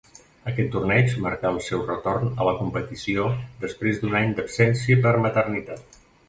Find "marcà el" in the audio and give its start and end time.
1.25-1.59